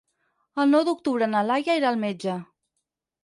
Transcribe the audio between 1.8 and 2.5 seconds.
irà al metge.